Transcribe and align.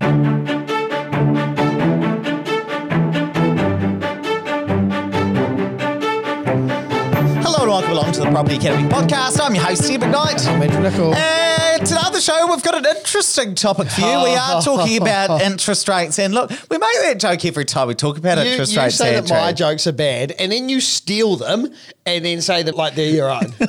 Hello 0.00 0.10
and 7.62 7.68
welcome 7.70 7.90
along 7.92 8.12
to 8.12 8.20
the 8.20 8.30
Property 8.30 8.56
Academy 8.56 8.88
podcast. 8.88 9.38
I'm 9.40 9.54
your 9.54 9.64
host, 9.64 9.84
Steve 9.84 10.00
McKnight. 10.00 10.46
I'm 10.48 10.62
Andrew 10.62 10.82
Nicol. 10.82 11.14
And 11.14 11.43
today 11.80 12.00
on 12.04 12.12
the 12.12 12.20
show, 12.20 12.46
we've 12.50 12.62
got 12.62 12.74
an 12.74 12.96
interesting 12.96 13.54
topic 13.54 13.88
for 13.88 14.00
you. 14.00 14.06
We 14.22 14.34
are 14.34 14.62
talking 14.62 15.00
about 15.00 15.40
interest 15.40 15.88
rates. 15.88 16.18
And 16.18 16.34
look, 16.34 16.50
we 16.70 16.78
make 16.78 16.92
that 17.02 17.18
joke 17.18 17.44
every 17.44 17.64
time 17.64 17.88
we 17.88 17.94
talk 17.94 18.16
about 18.18 18.38
You, 18.38 18.44
interest 18.52 18.74
you 18.74 18.80
rates. 18.80 18.96
say 18.96 19.12
that 19.12 19.18
Andrew. 19.30 19.36
my 19.36 19.52
jokes 19.52 19.86
are 19.86 19.92
bad, 19.92 20.32
and 20.32 20.52
then 20.52 20.68
you 20.68 20.80
steal 20.80 21.36
them, 21.36 21.68
and 22.06 22.24
then 22.24 22.40
say 22.40 22.62
that 22.62 22.74
like 22.74 22.94
they're 22.94 23.10
your 23.10 23.30
own. 23.30 23.54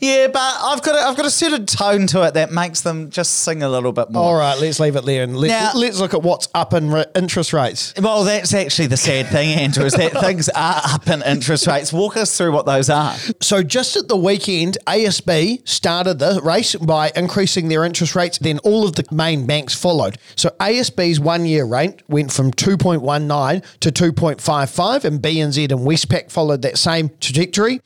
Yeah, 0.00 0.26
but 0.28 0.40
I've 0.40 0.82
got 0.82 0.94
a, 0.96 0.98
I've 1.08 1.16
got 1.16 1.26
a 1.26 1.30
certain 1.30 1.64
tone 1.66 2.06
to 2.08 2.22
it 2.26 2.34
that 2.34 2.50
makes 2.50 2.80
them 2.80 3.10
just 3.10 3.38
sing 3.42 3.62
a 3.62 3.68
little 3.68 3.92
bit 3.92 4.10
more. 4.10 4.22
All 4.22 4.34
right, 4.34 4.58
let's 4.58 4.80
leave 4.80 4.96
it 4.96 5.04
there, 5.04 5.22
and 5.22 5.36
let, 5.36 5.48
Now- 5.48 5.72
let's 5.74 6.00
look 6.00 6.12
at 6.14 6.22
what's 6.22 6.48
up 6.54 6.74
in 6.74 6.90
re- 6.90 7.04
interest 7.14 7.52
rates. 7.52 7.94
Well, 8.00 8.24
that's 8.24 8.52
actually 8.54 8.88
the 8.88 8.96
sad 8.96 9.28
thing, 9.28 9.50
Andrew, 9.58 9.84
is 9.84 9.92
that 9.94 10.12
things 10.20 10.48
are 10.50 10.80
up 10.84 11.06
in 11.08 11.22
interest 11.22 11.66
rates. 11.66 11.92
Walk 11.92 12.16
us 12.16 12.36
through 12.36 12.52
what 12.52 12.66
those 12.66 12.90
are. 12.90 13.14
So 13.40 13.62
just 13.62 13.96
at 13.96 14.08
the 14.08 14.16
weekend, 14.16 14.78
ASB 14.86 15.66
started 15.68 16.18
the 16.18 16.40
race 16.42 16.74
by 16.74 17.12
increasing 17.14 17.29
their 17.68 17.84
interest 17.84 18.14
rates. 18.14 18.38
Then 18.38 18.58
all 18.58 18.86
of 18.86 18.96
the 18.96 19.04
main 19.10 19.46
banks 19.46 19.74
followed. 19.74 20.18
So 20.36 20.50
ASB's 20.60 21.20
one-year 21.20 21.64
rate 21.64 22.02
went 22.08 22.32
from 22.32 22.52
2.19 22.52 23.64
to 23.80 23.90
2.55, 23.90 25.04
and 25.04 25.20
BNZ 25.20 25.70
and 25.70 25.80
Westpac 25.80 26.30
followed 26.30 26.62
that 26.62 26.76
same 26.76 27.10
trajectory. 27.20 27.80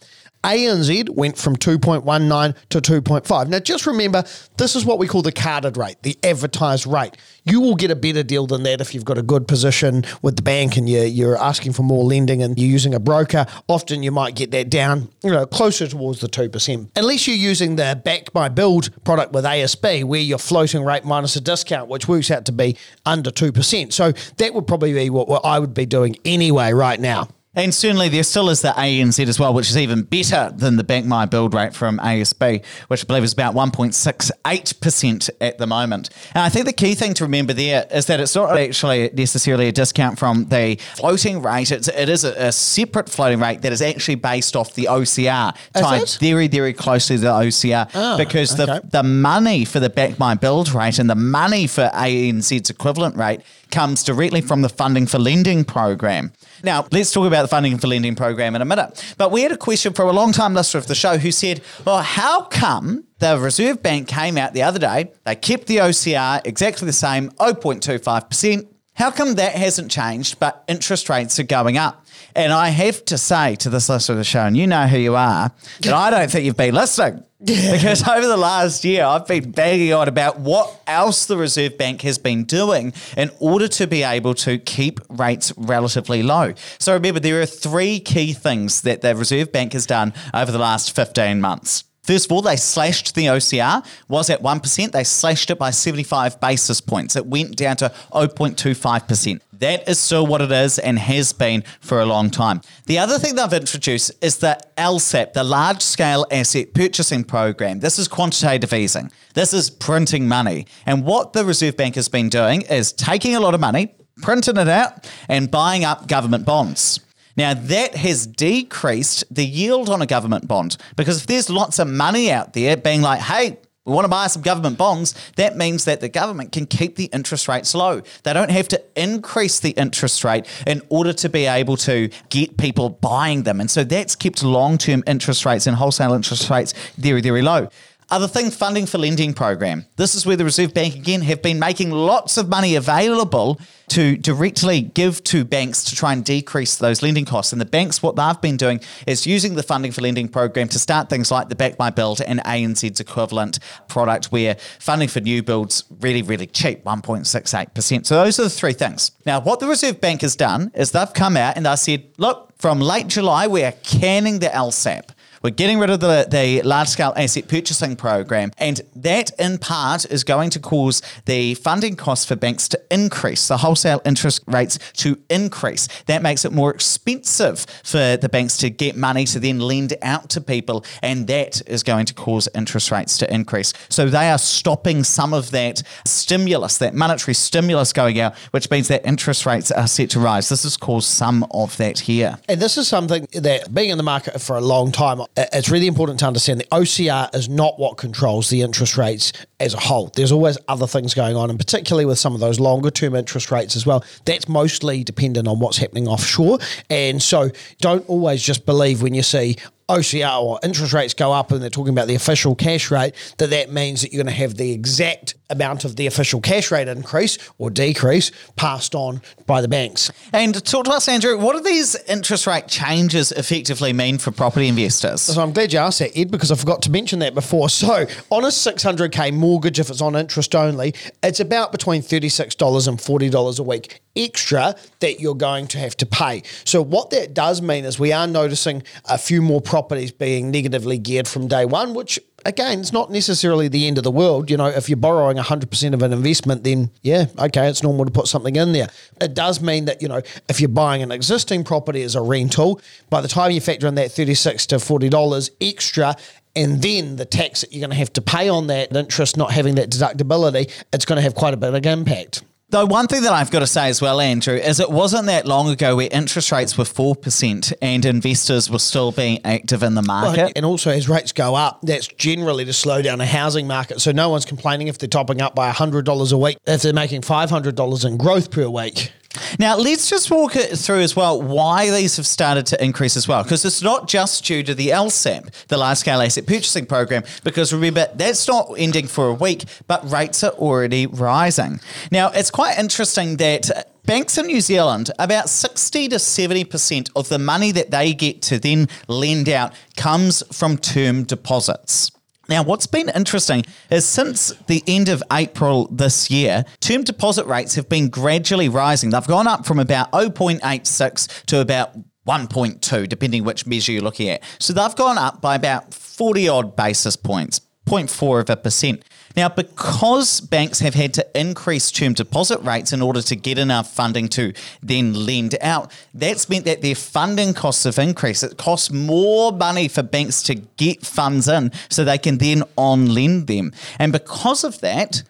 ANZ 0.44 1.08
went 1.08 1.38
from 1.38 1.56
2.19 1.56 2.54
to 2.68 2.80
2.5. 2.80 3.48
Now, 3.48 3.58
just 3.58 3.86
remember, 3.86 4.22
this 4.58 4.76
is 4.76 4.84
what 4.84 4.98
we 4.98 5.08
call 5.08 5.22
the 5.22 5.32
carded 5.32 5.78
rate, 5.78 5.96
the 6.02 6.18
advertised 6.22 6.86
rate. 6.86 7.16
You 7.44 7.62
will 7.62 7.74
get 7.74 7.90
a 7.90 7.96
better 7.96 8.22
deal 8.22 8.46
than 8.46 8.62
that 8.64 8.82
if 8.82 8.94
you've 8.94 9.06
got 9.06 9.16
a 9.16 9.22
good 9.22 9.48
position 9.48 10.04
with 10.20 10.36
the 10.36 10.42
bank 10.42 10.76
and 10.76 10.88
you're, 10.88 11.06
you're 11.06 11.38
asking 11.38 11.72
for 11.72 11.82
more 11.82 12.04
lending 12.04 12.42
and 12.42 12.58
you're 12.58 12.68
using 12.68 12.94
a 12.94 13.00
broker. 13.00 13.46
Often 13.68 14.02
you 14.02 14.10
might 14.10 14.36
get 14.36 14.50
that 14.50 14.68
down, 14.68 15.08
you 15.22 15.30
know, 15.30 15.46
closer 15.46 15.86
towards 15.86 16.20
the 16.20 16.28
2%. 16.28 16.90
Unless 16.94 17.26
you're 17.26 17.36
using 17.36 17.76
the 17.76 18.00
Back 18.04 18.34
My 18.34 18.50
Build 18.50 18.90
product 19.04 19.32
with 19.32 19.44
ASB, 19.44 20.04
where 20.04 20.20
you're 20.20 20.38
floating 20.38 20.84
rate 20.84 21.04
minus 21.04 21.36
a 21.36 21.40
discount, 21.40 21.88
which 21.88 22.06
works 22.06 22.30
out 22.30 22.44
to 22.44 22.52
be 22.52 22.76
under 23.06 23.30
2%. 23.30 23.92
So 23.92 24.12
that 24.36 24.52
would 24.52 24.66
probably 24.66 24.92
be 24.92 25.08
what, 25.08 25.26
what 25.26 25.44
I 25.44 25.58
would 25.58 25.72
be 25.72 25.86
doing 25.86 26.16
anyway 26.24 26.72
right 26.72 27.00
now. 27.00 27.28
And 27.56 27.74
certainly 27.74 28.08
there 28.08 28.22
still 28.22 28.50
is 28.50 28.62
the 28.62 28.68
ANZ 28.70 29.26
as 29.26 29.38
well, 29.38 29.54
which 29.54 29.70
is 29.70 29.76
even 29.76 30.02
better 30.02 30.52
than 30.54 30.76
the 30.76 30.84
Back 30.84 31.04
My 31.04 31.26
Build 31.26 31.54
rate 31.54 31.74
from 31.74 31.98
ASB, 31.98 32.64
which 32.88 33.04
I 33.04 33.06
believe 33.06 33.24
is 33.24 33.32
about 33.32 33.54
1.68% 33.54 35.30
at 35.40 35.58
the 35.58 35.66
moment. 35.66 36.10
And 36.34 36.42
I 36.42 36.48
think 36.48 36.66
the 36.66 36.72
key 36.72 36.94
thing 36.94 37.14
to 37.14 37.24
remember 37.24 37.52
there 37.52 37.86
is 37.90 38.06
that 38.06 38.20
it's 38.20 38.34
not 38.34 38.58
actually 38.58 39.10
necessarily 39.14 39.68
a 39.68 39.72
discount 39.72 40.18
from 40.18 40.46
the 40.46 40.78
floating 40.96 41.42
rate. 41.42 41.70
It's, 41.70 41.88
it 41.88 42.08
is 42.08 42.24
a, 42.24 42.32
a 42.48 42.52
separate 42.52 43.08
floating 43.08 43.40
rate 43.40 43.62
that 43.62 43.72
is 43.72 43.82
actually 43.82 44.16
based 44.16 44.56
off 44.56 44.74
the 44.74 44.86
OCR, 44.90 45.56
tied 45.74 46.10
very, 46.20 46.48
very 46.48 46.72
closely 46.72 47.16
to 47.16 47.22
the 47.22 47.28
OCR 47.28 47.74
Oh, 47.74 47.88
ah, 47.94 48.16
because 48.16 48.58
okay. 48.58 48.80
the, 48.80 48.86
the 48.88 49.02
money 49.02 49.64
for 49.64 49.80
the 49.80 49.90
Back 49.90 50.18
My 50.18 50.34
Build 50.34 50.72
rate 50.72 50.98
and 50.98 51.08
the 51.08 51.14
money 51.14 51.66
for 51.66 51.90
ANZ's 51.94 52.70
equivalent 52.70 53.16
rate 53.16 53.40
comes 53.70 54.02
directly 54.02 54.40
from 54.40 54.62
the 54.62 54.68
Funding 54.68 55.06
for 55.06 55.18
Lending 55.18 55.64
program. 55.64 56.32
Now, 56.64 56.86
let's 56.90 57.12
talk 57.12 57.26
about 57.26 57.42
the 57.42 57.48
Funding 57.48 57.78
for 57.78 57.86
Lending 57.86 58.14
program 58.14 58.56
in 58.56 58.62
a 58.62 58.64
minute. 58.64 59.14
But 59.18 59.30
we 59.30 59.42
had 59.42 59.52
a 59.52 59.56
question 59.56 59.92
from 59.92 60.08
a 60.08 60.12
long 60.12 60.32
time 60.32 60.54
listener 60.54 60.78
of 60.78 60.86
the 60.86 60.94
show 60.94 61.18
who 61.18 61.30
said, 61.30 61.60
Well, 61.84 62.02
how 62.02 62.42
come 62.44 63.04
the 63.18 63.38
Reserve 63.38 63.82
Bank 63.82 64.08
came 64.08 64.38
out 64.38 64.54
the 64.54 64.62
other 64.62 64.78
day? 64.78 65.12
They 65.24 65.36
kept 65.36 65.66
the 65.66 65.76
OCR 65.78 66.40
exactly 66.46 66.86
the 66.86 66.92
same, 66.92 67.30
0.25%. 67.32 68.68
How 68.94 69.10
come 69.10 69.34
that 69.34 69.54
hasn't 69.56 69.90
changed, 69.90 70.38
but 70.38 70.64
interest 70.68 71.08
rates 71.08 71.38
are 71.40 71.44
going 71.44 71.76
up? 71.76 72.03
And 72.36 72.52
I 72.52 72.68
have 72.68 73.04
to 73.06 73.18
say 73.18 73.54
to 73.56 73.70
this 73.70 73.88
listener 73.88 74.14
of 74.14 74.18
the 74.18 74.24
show, 74.24 74.40
and 74.40 74.56
you 74.56 74.66
know 74.66 74.86
who 74.86 74.98
you 74.98 75.14
are, 75.14 75.52
that 75.80 75.92
I 75.92 76.10
don't 76.10 76.30
think 76.30 76.44
you've 76.44 76.56
been 76.56 76.74
listening. 76.74 77.24
Because 77.44 78.08
over 78.08 78.26
the 78.26 78.38
last 78.38 78.86
year, 78.86 79.04
I've 79.04 79.26
been 79.26 79.50
banging 79.50 79.92
on 79.92 80.08
about 80.08 80.40
what 80.40 80.80
else 80.86 81.26
the 81.26 81.36
Reserve 81.36 81.76
Bank 81.76 82.00
has 82.00 82.16
been 82.16 82.44
doing 82.44 82.94
in 83.18 83.30
order 83.38 83.68
to 83.68 83.86
be 83.86 84.02
able 84.02 84.32
to 84.36 84.56
keep 84.56 84.98
rates 85.10 85.52
relatively 85.58 86.22
low. 86.22 86.54
So 86.78 86.94
remember, 86.94 87.20
there 87.20 87.42
are 87.42 87.46
three 87.46 88.00
key 88.00 88.32
things 88.32 88.80
that 88.82 89.02
the 89.02 89.14
Reserve 89.14 89.52
Bank 89.52 89.74
has 89.74 89.84
done 89.84 90.14
over 90.32 90.50
the 90.50 90.58
last 90.58 90.96
15 90.96 91.38
months. 91.42 91.84
First 92.04 92.26
of 92.26 92.32
all, 92.32 92.42
they 92.42 92.56
slashed 92.56 93.14
the 93.14 93.26
OCR, 93.26 93.84
was 94.08 94.28
at 94.28 94.42
1%. 94.42 94.92
They 94.92 95.04
slashed 95.04 95.50
it 95.50 95.58
by 95.58 95.70
75 95.70 96.38
basis 96.38 96.80
points. 96.82 97.16
It 97.16 97.24
went 97.24 97.56
down 97.56 97.76
to 97.78 97.90
0.25%. 98.12 99.40
That 99.54 99.88
is 99.88 99.98
still 99.98 100.26
what 100.26 100.42
it 100.42 100.52
is 100.52 100.78
and 100.78 100.98
has 100.98 101.32
been 101.32 101.64
for 101.80 102.00
a 102.00 102.04
long 102.04 102.28
time. 102.28 102.60
The 102.84 102.98
other 102.98 103.18
thing 103.18 103.36
they've 103.36 103.52
introduced 103.54 104.12
is 104.22 104.38
the 104.38 104.58
LSAP, 104.76 105.32
the 105.32 105.44
Large 105.44 105.80
Scale 105.80 106.26
Asset 106.30 106.74
Purchasing 106.74 107.24
Program. 107.24 107.80
This 107.80 107.98
is 107.98 108.06
quantitative 108.06 108.74
easing. 108.74 109.10
This 109.32 109.54
is 109.54 109.70
printing 109.70 110.28
money. 110.28 110.66
And 110.84 111.04
what 111.04 111.32
the 111.32 111.44
Reserve 111.44 111.78
Bank 111.78 111.94
has 111.94 112.10
been 112.10 112.28
doing 112.28 112.62
is 112.62 112.92
taking 112.92 113.34
a 113.34 113.40
lot 113.40 113.54
of 113.54 113.60
money, 113.60 113.94
printing 114.20 114.58
it 114.58 114.68
out, 114.68 115.08
and 115.28 115.50
buying 115.50 115.84
up 115.84 116.06
government 116.06 116.44
bonds. 116.44 117.00
Now, 117.36 117.54
that 117.54 117.96
has 117.96 118.26
decreased 118.26 119.24
the 119.30 119.44
yield 119.44 119.88
on 119.88 120.00
a 120.02 120.06
government 120.06 120.46
bond 120.46 120.76
because 120.96 121.20
if 121.20 121.26
there's 121.26 121.50
lots 121.50 121.78
of 121.78 121.88
money 121.88 122.30
out 122.30 122.52
there 122.52 122.76
being 122.76 123.02
like, 123.02 123.20
hey, 123.20 123.58
we 123.84 123.92
want 123.92 124.06
to 124.06 124.08
buy 124.08 124.28
some 124.28 124.40
government 124.40 124.78
bonds, 124.78 125.14
that 125.36 125.58
means 125.58 125.84
that 125.84 126.00
the 126.00 126.08
government 126.08 126.52
can 126.52 126.64
keep 126.64 126.96
the 126.96 127.04
interest 127.12 127.48
rates 127.48 127.74
low. 127.74 128.00
They 128.22 128.32
don't 128.32 128.50
have 128.50 128.66
to 128.68 128.82
increase 128.96 129.60
the 129.60 129.70
interest 129.70 130.24
rate 130.24 130.46
in 130.66 130.80
order 130.88 131.12
to 131.12 131.28
be 131.28 131.44
able 131.44 131.76
to 131.78 132.08
get 132.30 132.56
people 132.56 132.88
buying 132.88 133.42
them. 133.42 133.60
And 133.60 133.70
so 133.70 133.84
that's 133.84 134.16
kept 134.16 134.42
long 134.42 134.78
term 134.78 135.04
interest 135.06 135.44
rates 135.44 135.66
and 135.66 135.76
wholesale 135.76 136.14
interest 136.14 136.48
rates 136.48 136.72
very, 136.96 137.20
very 137.20 137.42
low. 137.42 137.68
Other 138.10 138.28
thing, 138.28 138.50
funding 138.50 138.86
for 138.86 138.98
lending 138.98 139.32
program. 139.32 139.86
This 139.96 140.14
is 140.14 140.26
where 140.26 140.36
the 140.36 140.44
Reserve 140.44 140.74
Bank 140.74 140.94
again 140.94 141.22
have 141.22 141.40
been 141.40 141.58
making 141.58 141.90
lots 141.90 142.36
of 142.36 142.48
money 142.48 142.74
available 142.74 143.58
to 143.88 144.16
directly 144.16 144.82
give 144.82 145.24
to 145.24 145.44
banks 145.44 145.84
to 145.84 145.96
try 145.96 146.12
and 146.12 146.24
decrease 146.24 146.76
those 146.76 147.02
lending 147.02 147.24
costs. 147.24 147.52
And 147.52 147.60
the 147.60 147.66
banks, 147.66 148.02
what 148.02 148.16
they've 148.16 148.40
been 148.40 148.56
doing 148.56 148.80
is 149.06 149.26
using 149.26 149.54
the 149.54 149.62
funding 149.62 149.90
for 149.90 150.02
lending 150.02 150.28
program 150.28 150.68
to 150.68 150.78
start 150.78 151.08
things 151.08 151.30
like 151.30 151.48
the 151.48 151.54
Back 151.54 151.78
My 151.78 151.90
Build 151.90 152.20
and 152.20 152.40
ANZ's 152.40 153.00
equivalent 153.00 153.58
product, 153.88 154.26
where 154.26 154.56
funding 154.78 155.08
for 155.08 155.20
new 155.20 155.42
builds 155.42 155.84
really, 156.00 156.22
really 156.22 156.46
cheap, 156.46 156.84
1.68%. 156.84 158.06
So 158.06 158.16
those 158.16 158.38
are 158.38 158.44
the 158.44 158.50
three 158.50 158.74
things. 158.74 159.12
Now, 159.24 159.40
what 159.40 159.60
the 159.60 159.66
Reserve 159.66 160.00
Bank 160.00 160.20
has 160.20 160.36
done 160.36 160.70
is 160.74 160.90
they've 160.90 161.12
come 161.12 161.36
out 161.36 161.56
and 161.56 161.66
they've 161.66 161.78
said, 161.78 162.04
look, 162.18 162.52
from 162.58 162.80
late 162.80 163.08
July, 163.08 163.46
we 163.46 163.62
are 163.64 163.72
canning 163.72 164.38
the 164.38 164.46
LSAP. 164.46 165.10
We're 165.44 165.50
getting 165.50 165.78
rid 165.78 165.90
of 165.90 166.00
the, 166.00 166.26
the 166.26 166.62
large 166.62 166.88
scale 166.88 167.12
asset 167.18 167.48
purchasing 167.48 167.96
program, 167.96 168.50
and 168.56 168.80
that 168.96 169.30
in 169.38 169.58
part 169.58 170.06
is 170.10 170.24
going 170.24 170.48
to 170.48 170.58
cause 170.58 171.02
the 171.26 171.52
funding 171.56 171.96
costs 171.96 172.24
for 172.24 172.34
banks 172.34 172.66
to 172.68 172.80
increase, 172.90 173.46
the 173.46 173.58
wholesale 173.58 174.00
interest 174.06 174.40
rates 174.46 174.78
to 174.94 175.18
increase. 175.28 175.86
That 176.06 176.22
makes 176.22 176.46
it 176.46 176.52
more 176.52 176.70
expensive 176.70 177.66
for 177.84 178.16
the 178.16 178.30
banks 178.30 178.56
to 178.56 178.70
get 178.70 178.96
money 178.96 179.26
to 179.26 179.38
then 179.38 179.58
lend 179.58 179.92
out 180.00 180.30
to 180.30 180.40
people, 180.40 180.82
and 181.02 181.26
that 181.26 181.60
is 181.68 181.82
going 181.82 182.06
to 182.06 182.14
cause 182.14 182.48
interest 182.54 182.90
rates 182.90 183.18
to 183.18 183.30
increase. 183.30 183.74
So 183.90 184.06
they 184.06 184.30
are 184.30 184.38
stopping 184.38 185.04
some 185.04 185.34
of 185.34 185.50
that 185.50 185.82
stimulus, 186.06 186.78
that 186.78 186.94
monetary 186.94 187.34
stimulus 187.34 187.92
going 187.92 188.18
out, 188.18 188.34
which 188.52 188.70
means 188.70 188.88
that 188.88 189.04
interest 189.06 189.44
rates 189.44 189.70
are 189.70 189.88
set 189.88 190.08
to 190.10 190.20
rise. 190.20 190.48
This 190.48 190.62
has 190.62 190.78
caused 190.78 191.08
some 191.08 191.44
of 191.50 191.76
that 191.76 191.98
here. 191.98 192.38
And 192.48 192.62
this 192.62 192.78
is 192.78 192.88
something 192.88 193.28
that, 193.34 193.74
being 193.74 193.90
in 193.90 193.98
the 193.98 194.02
market 194.02 194.40
for 194.40 194.56
a 194.56 194.62
long 194.62 194.90
time, 194.90 195.20
it's 195.36 195.68
really 195.68 195.88
important 195.88 196.20
to 196.20 196.26
understand 196.26 196.60
the 196.60 196.66
OCR 196.66 197.34
is 197.34 197.48
not 197.48 197.78
what 197.78 197.96
controls 197.96 198.50
the 198.50 198.62
interest 198.62 198.96
rates 198.96 199.32
as 199.58 199.74
a 199.74 199.80
whole. 199.80 200.12
There's 200.14 200.30
always 200.30 200.58
other 200.68 200.86
things 200.86 201.12
going 201.12 201.36
on, 201.36 201.50
and 201.50 201.58
particularly 201.58 202.04
with 202.04 202.18
some 202.18 202.34
of 202.34 202.40
those 202.40 202.60
longer 202.60 202.90
term 202.90 203.14
interest 203.16 203.50
rates 203.50 203.74
as 203.74 203.84
well. 203.84 204.04
That's 204.24 204.48
mostly 204.48 205.02
dependent 205.02 205.48
on 205.48 205.58
what's 205.58 205.78
happening 205.78 206.06
offshore. 206.06 206.58
And 206.88 207.20
so 207.22 207.50
don't 207.80 208.08
always 208.08 208.42
just 208.42 208.64
believe 208.64 209.02
when 209.02 209.14
you 209.14 209.22
see 209.22 209.56
OCR 209.88 210.42
or 210.42 210.58
interest 210.62 210.92
rates 210.92 211.14
go 211.14 211.32
up 211.32 211.52
and 211.52 211.62
they're 211.62 211.70
talking 211.70 211.92
about 211.92 212.08
the 212.08 212.14
official 212.14 212.54
cash 212.54 212.90
rate, 212.90 213.14
that 213.38 213.50
that 213.50 213.70
means 213.70 214.02
that 214.02 214.12
you're 214.12 214.22
going 214.22 214.34
to 214.34 214.40
have 214.40 214.56
the 214.56 214.72
exact 214.72 215.34
amount 215.50 215.84
of 215.84 215.96
the 215.96 216.06
official 216.06 216.40
cash 216.40 216.70
rate 216.70 216.88
increase 216.88 217.38
or 217.58 217.70
decrease 217.70 218.30
passed 218.56 218.94
on 218.94 219.20
by 219.46 219.60
the 219.60 219.68
banks. 219.68 220.10
And 220.32 220.64
talk 220.64 220.86
to 220.86 220.90
us, 220.90 221.08
Andrew, 221.08 221.38
what 221.38 221.54
do 221.54 221.62
these 221.62 221.96
interest 222.04 222.46
rate 222.46 222.66
changes 222.66 223.30
effectively 223.32 223.92
mean 223.92 224.18
for 224.18 224.30
property 224.30 224.68
investors? 224.68 225.22
So 225.22 225.42
I'm 225.42 225.52
glad 225.52 225.72
you 225.72 225.78
asked 225.78 225.98
that, 225.98 226.16
Ed, 226.16 226.30
because 226.30 226.50
I 226.50 226.56
forgot 226.56 226.82
to 226.82 226.90
mention 226.90 227.18
that 227.20 227.34
before. 227.34 227.68
So 227.68 228.06
on 228.30 228.44
a 228.44 228.48
600k 228.48 229.32
mortgage, 229.34 229.78
if 229.78 229.90
it's 229.90 230.00
on 230.00 230.16
interest 230.16 230.54
only, 230.54 230.94
it's 231.22 231.40
about 231.40 231.72
between 231.72 232.02
$36 232.02 232.88
and 232.88 232.98
$40 232.98 233.58
a 233.58 233.62
week 233.62 234.00
extra 234.16 234.74
that 235.00 235.20
you're 235.20 235.34
going 235.34 235.66
to 235.68 235.78
have 235.78 235.96
to 235.98 236.06
pay. 236.06 236.42
So 236.64 236.82
what 236.82 237.10
that 237.10 237.34
does 237.34 237.60
mean 237.62 237.84
is 237.84 237.98
we 237.98 238.12
are 238.12 238.26
noticing 238.26 238.82
a 239.08 239.18
few 239.18 239.42
more 239.42 239.60
properties 239.60 240.12
being 240.12 240.50
negatively 240.50 240.98
geared 240.98 241.28
from 241.28 241.48
day 241.48 241.64
one, 241.64 241.94
which 241.94 242.18
again, 242.44 242.80
it's 242.80 242.92
not 242.92 243.10
necessarily 243.10 243.68
the 243.68 243.86
end 243.86 243.98
of 243.98 244.04
the 244.04 244.10
world. 244.10 244.50
You 244.50 244.56
know, 244.56 244.66
if 244.66 244.88
you're 244.88 244.96
borrowing 244.96 245.36
100% 245.36 245.94
of 245.94 246.02
an 246.02 246.12
investment, 246.12 246.64
then 246.64 246.90
yeah, 247.02 247.26
okay, 247.38 247.68
it's 247.68 247.82
normal 247.82 248.04
to 248.04 248.10
put 248.10 248.28
something 248.28 248.56
in 248.56 248.72
there. 248.72 248.88
It 249.20 249.34
does 249.34 249.60
mean 249.60 249.86
that, 249.86 250.02
you 250.02 250.08
know, 250.08 250.22
if 250.48 250.60
you're 250.60 250.68
buying 250.68 251.02
an 251.02 251.10
existing 251.10 251.64
property 251.64 252.02
as 252.02 252.14
a 252.14 252.22
rental, 252.22 252.80
by 253.10 253.20
the 253.20 253.28
time 253.28 253.50
you 253.50 253.60
factor 253.60 253.86
in 253.86 253.94
that 253.96 254.12
36 254.12 254.66
to 254.66 254.76
$40 254.76 255.50
extra, 255.60 256.14
and 256.56 256.82
then 256.82 257.16
the 257.16 257.24
tax 257.24 257.62
that 257.62 257.72
you're 257.72 257.80
going 257.80 257.90
to 257.90 257.96
have 257.96 258.12
to 258.12 258.22
pay 258.22 258.48
on 258.48 258.68
that 258.68 258.94
interest 258.94 259.36
not 259.36 259.50
having 259.50 259.74
that 259.74 259.90
deductibility, 259.90 260.70
it's 260.92 261.04
going 261.04 261.16
to 261.16 261.22
have 261.22 261.34
quite 261.34 261.54
a 261.54 261.56
big 261.56 261.86
impact. 261.86 262.44
Though 262.70 262.86
one 262.86 263.06
thing 263.06 263.22
that 263.22 263.32
I've 263.32 263.50
got 263.50 263.60
to 263.60 263.66
say 263.66 263.88
as 263.88 264.00
well, 264.00 264.20
Andrew, 264.20 264.54
is 264.54 264.80
it 264.80 264.90
wasn't 264.90 265.26
that 265.26 265.46
long 265.46 265.68
ago 265.68 265.96
where 265.96 266.08
interest 266.10 266.50
rates 266.50 266.78
were 266.78 266.84
4% 266.84 267.72
and 267.82 268.04
investors 268.04 268.70
were 268.70 268.78
still 268.78 269.12
being 269.12 269.40
active 269.44 269.82
in 269.82 269.94
the 269.94 270.02
market. 270.02 270.38
Well, 270.38 270.52
and 270.56 270.64
also, 270.64 270.90
as 270.90 271.08
rates 271.08 271.32
go 271.32 271.54
up, 271.54 271.80
that's 271.82 272.08
generally 272.08 272.64
to 272.64 272.72
slow 272.72 273.02
down 273.02 273.20
a 273.20 273.26
housing 273.26 273.66
market. 273.66 274.00
So 274.00 274.12
no 274.12 274.30
one's 274.30 274.46
complaining 274.46 274.88
if 274.88 274.98
they're 274.98 275.08
topping 275.08 275.40
up 275.42 275.54
by 275.54 275.70
$100 275.70 276.32
a 276.32 276.38
week, 276.38 276.56
if 276.66 276.82
they're 276.82 276.92
making 276.92 277.20
$500 277.20 278.04
in 278.04 278.16
growth 278.16 278.50
per 278.50 278.68
week. 278.68 279.12
Now, 279.58 279.76
let's 279.76 280.08
just 280.08 280.30
walk 280.30 280.56
it 280.56 280.76
through 280.78 281.00
as 281.00 281.16
well 281.16 281.40
why 281.40 281.90
these 281.90 282.16
have 282.16 282.26
started 282.26 282.66
to 282.66 282.84
increase 282.84 283.16
as 283.16 283.28
well. 283.28 283.42
Because 283.42 283.64
it's 283.64 283.82
not 283.82 284.08
just 284.08 284.44
due 284.44 284.62
to 284.62 284.74
the 284.74 284.88
LSAP, 284.88 285.66
the 285.66 285.76
large 285.76 285.98
scale 285.98 286.20
asset 286.20 286.46
purchasing 286.46 286.86
program, 286.86 287.24
because 287.42 287.72
remember, 287.72 288.08
that's 288.14 288.46
not 288.48 288.72
ending 288.76 289.06
for 289.06 289.28
a 289.28 289.34
week, 289.34 289.64
but 289.86 290.08
rates 290.10 290.42
are 290.44 290.52
already 290.52 291.06
rising. 291.06 291.80
Now, 292.10 292.30
it's 292.30 292.50
quite 292.50 292.78
interesting 292.78 293.36
that. 293.38 293.90
Banks 294.06 294.36
in 294.36 294.48
New 294.48 294.60
Zealand, 294.60 295.10
about 295.18 295.48
60 295.48 296.08
to 296.08 296.16
70% 296.16 297.10
of 297.16 297.30
the 297.30 297.38
money 297.38 297.72
that 297.72 297.90
they 297.90 298.12
get 298.12 298.42
to 298.42 298.58
then 298.58 298.86
lend 299.08 299.48
out 299.48 299.72
comes 299.96 300.42
from 300.52 300.76
term 300.76 301.22
deposits. 301.24 302.10
Now, 302.48 302.62
what's 302.62 302.86
been 302.86 303.08
interesting 303.08 303.64
is 303.90 304.04
since 304.04 304.50
the 304.66 304.82
end 304.86 305.08
of 305.08 305.22
April 305.32 305.88
this 305.90 306.30
year, 306.30 306.64
term 306.80 307.02
deposit 307.02 307.46
rates 307.46 307.74
have 307.74 307.88
been 307.88 308.08
gradually 308.08 308.68
rising. 308.68 309.10
They've 309.10 309.26
gone 309.26 309.46
up 309.46 309.64
from 309.66 309.78
about 309.78 310.12
0.86 310.12 311.44
to 311.46 311.60
about 311.60 311.96
1.2, 312.26 313.08
depending 313.08 313.44
which 313.44 313.66
measure 313.66 313.92
you're 313.92 314.02
looking 314.02 314.28
at. 314.28 314.42
So 314.58 314.72
they've 314.72 314.96
gone 314.96 315.18
up 315.18 315.40
by 315.40 315.54
about 315.54 315.92
40 315.92 316.48
odd 316.48 316.76
basis 316.76 317.16
points, 317.16 317.60
0.4 317.86 318.40
of 318.40 318.50
a 318.50 318.56
percent. 318.56 319.04
Now, 319.36 319.48
because 319.48 320.40
banks 320.40 320.78
have 320.80 320.94
had 320.94 321.12
to 321.14 321.26
increase 321.38 321.90
term 321.90 322.12
deposit 322.12 322.60
rates 322.60 322.92
in 322.92 323.02
order 323.02 323.20
to 323.22 323.36
get 323.36 323.58
enough 323.58 323.92
funding 323.92 324.28
to 324.28 324.52
then 324.82 325.12
lend 325.12 325.56
out, 325.60 325.90
that's 326.12 326.48
meant 326.48 326.64
that 326.66 326.82
their 326.82 326.94
funding 326.94 327.52
costs 327.52 327.84
have 327.84 327.98
increased. 327.98 328.44
It 328.44 328.56
costs 328.56 328.90
more 328.90 329.52
money 329.52 329.88
for 329.88 330.02
banks 330.02 330.42
to 330.44 330.54
get 330.54 331.04
funds 331.04 331.48
in 331.48 331.72
so 331.88 332.04
they 332.04 332.18
can 332.18 332.38
then 332.38 332.62
on 332.76 333.12
lend 333.12 333.48
them. 333.48 333.72
And 333.98 334.12
because 334.12 334.62
of 334.62 334.80
that, 334.80 335.22